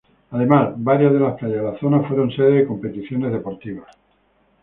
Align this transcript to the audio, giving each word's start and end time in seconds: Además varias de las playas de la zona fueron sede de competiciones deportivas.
Además 0.31 0.71
varias 0.77 1.13
de 1.13 1.19
las 1.19 1.37
playas 1.37 1.61
de 1.61 1.71
la 1.73 1.77
zona 1.79 2.01
fueron 2.07 2.31
sede 2.31 2.53
de 2.53 2.65
competiciones 2.65 3.31
deportivas. 3.31 3.85